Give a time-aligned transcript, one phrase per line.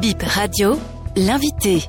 [0.00, 0.76] Bip Radio,
[1.14, 1.86] l'invité.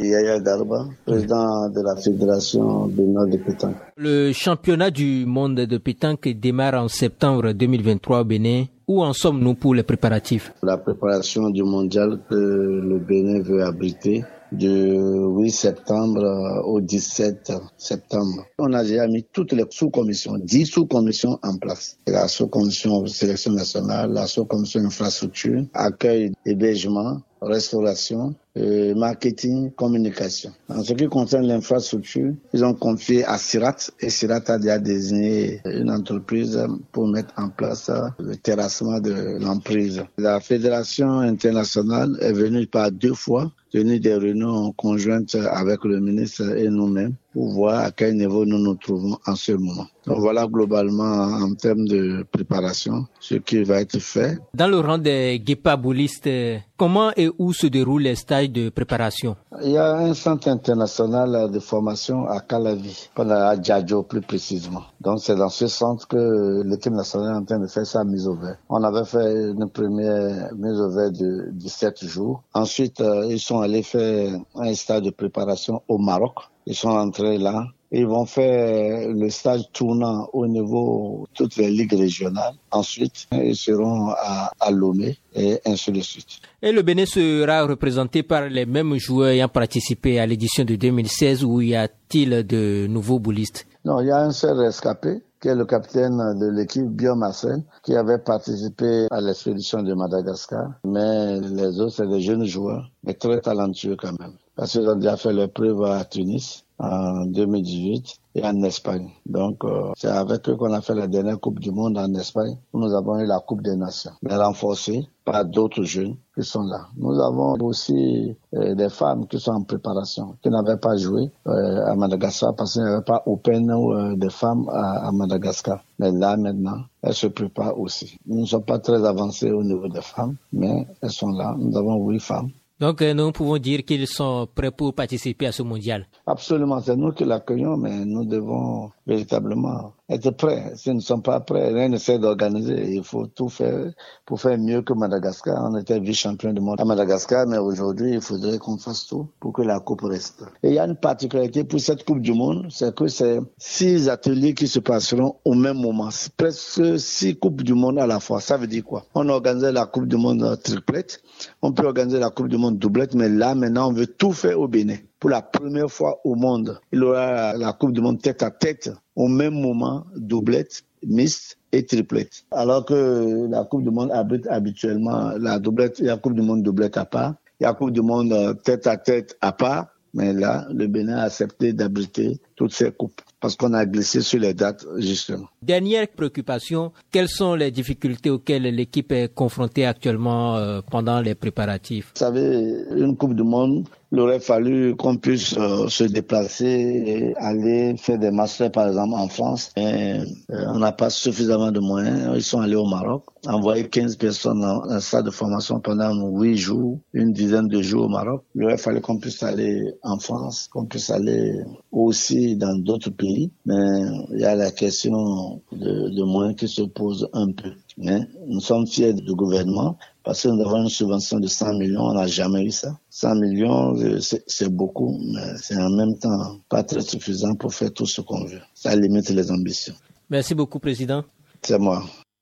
[0.00, 3.76] Yaya Garba, président de la Fédération du Nord de pétanque.
[3.96, 8.64] Le championnat du monde de pétanque démarre en septembre 2023 au Bénin.
[8.88, 10.52] Où en sommes-nous pour les préparatifs?
[10.64, 18.46] La préparation du mondial que le Bénin veut abriter du 8 septembre au 17 septembre.
[18.58, 21.98] On a déjà mis toutes les sous-commissions, 10 sous-commissions en place.
[22.06, 30.52] La sous-commission sélection nationale, la sous-commission infrastructure, accueil, hébergement, restauration, euh, marketing, communication.
[30.68, 35.60] En ce qui concerne l'infrastructure, ils ont confié à Sirat et Sirat a déjà désigné
[35.64, 40.02] une entreprise pour mettre en place le terrassement de l'emprise.
[40.18, 46.56] La fédération internationale est venue par deux fois tenu des réunions conjointes avec le ministre
[46.56, 49.86] et nous-mêmes pour voir à quel niveau nous nous trouvons en ce moment.
[50.06, 54.38] Donc voilà globalement en termes de préparation ce qui va être fait.
[54.52, 56.28] Dans le rang des guépaboulistes,
[56.76, 59.36] comment et où se déroulent les stages de préparation?
[59.62, 64.82] Il y a un centre international de formation à Calavi, à Djadjo plus précisément.
[65.00, 68.26] Donc c'est dans ce centre que l'équipe nationale est en train de faire sa mise
[68.26, 68.56] au vert.
[68.68, 72.42] On avait fait une première mise au vert de 17 jours.
[72.54, 76.34] Ensuite, euh, ils sont allés faire un stage de préparation au Maroc.
[76.66, 77.66] Ils sont entrés là.
[77.94, 82.54] Ils vont faire le stage tournant au niveau de toutes les ligues régionales.
[82.70, 86.40] Ensuite, ils seront à, à Lomé et ainsi de suite.
[86.62, 91.44] Et le Bénin sera représenté par les mêmes joueurs ayant participé à l'édition de 2016
[91.44, 93.66] où y a-t-il de nouveaux boulistes?
[93.84, 97.96] Non, il y a un seul rescapé qui est le capitaine de l'équipe Biomarcel, qui
[97.96, 100.70] avait participé à l'expédition de Madagascar.
[100.84, 104.34] Mais les autres, c'est des jeunes joueurs, mais très talentueux quand même.
[104.56, 109.08] Parce qu'ils ont déjà fait leur preuve à Tunis en 2018 et en Espagne.
[109.24, 112.56] Donc, euh, c'est avec eux qu'on a fait la dernière Coupe du Monde en Espagne.
[112.74, 116.88] Nous avons eu la Coupe des Nations, mais renforcée par d'autres jeunes qui sont là.
[116.96, 121.86] Nous avons aussi euh, des femmes qui sont en préparation, qui n'avaient pas joué euh,
[121.86, 125.84] à Madagascar parce qu'il n'y avait pas Open ou des femmes à, Madagascar.
[125.98, 128.18] Mais là, maintenant, elles se préparent aussi.
[128.26, 131.54] Nous ne sommes pas très avancés au niveau des femmes, mais elles sont là.
[131.58, 132.50] Nous avons huit femmes.
[132.82, 136.08] Donc, nous pouvons dire qu'ils sont prêts pour participer à ce mondial.
[136.26, 140.72] Absolument, c'est nous qui l'accueillons, mais nous devons véritablement être prêts.
[140.76, 142.94] Si nous ne sommes pas prêts, rien ne sert d'organiser.
[142.94, 143.92] Il faut tout faire
[144.26, 145.70] pour faire mieux que Madagascar.
[145.70, 149.52] On était vice-champion du monde à Madagascar, mais aujourd'hui, il faudrait qu'on fasse tout pour
[149.52, 150.44] que la Coupe reste.
[150.62, 154.08] Et il y a une particularité pour cette Coupe du Monde, c'est que c'est six
[154.08, 156.08] ateliers qui se passeront au même moment.
[156.36, 158.40] Presque six Coupes du Monde à la fois.
[158.40, 159.04] Ça veut dire quoi?
[159.14, 161.22] On organise la Coupe du Monde triplette,
[161.60, 164.60] on peut organiser la Coupe du Monde doublette, mais là, maintenant, on veut tout faire
[164.60, 166.80] au Bénin pour la première fois au monde.
[166.92, 171.58] Il y aura la Coupe du Monde tête à tête au même moment, doublette, mixte
[171.70, 172.44] et triplette.
[172.50, 176.96] Alors que la Coupe du Monde abrite habituellement la doublette, la Coupe du Monde doublette
[176.96, 181.18] à part, la Coupe du Monde tête à tête à part, mais là, le Bénin
[181.18, 185.46] a accepté d'abriter toutes ces coupes parce qu'on a glissé sur les dates, justement.
[185.62, 192.10] Dernière préoccupation, quelles sont les difficultés auxquelles l'équipe est confrontée actuellement euh, pendant les préparatifs?
[192.14, 197.34] Vous savez, une Coupe du Monde, il aurait fallu qu'on puisse euh, se déplacer et
[197.36, 199.70] aller faire des masters, par exemple, en France.
[199.76, 200.24] Et, euh,
[200.68, 202.32] on n'a pas suffisamment de moyens.
[202.34, 206.56] Ils sont allés au Maroc, envoyer 15 personnes dans un stade de formation pendant 8
[206.58, 208.42] jours, une dizaine de jours au Maroc.
[208.54, 213.50] Il aurait fallu qu'on puisse aller en France, qu'on puisse aller aussi dans d'autres pays.
[213.64, 214.02] Mais
[214.34, 217.70] il y a la question de, de moyens qui se pose un peu.
[217.98, 222.04] Mais nous sommes fiers du gouvernement parce que nous avons une subvention de 100 millions,
[222.04, 222.96] on n'a jamais eu ça.
[223.10, 228.06] 100 millions, c'est beaucoup, mais c'est en même temps pas très suffisant pour faire tout
[228.06, 228.60] ce qu'on veut.
[228.74, 229.94] Ça limite les ambitions.
[230.30, 231.24] Merci beaucoup, Président.
[231.62, 232.02] C'est moi.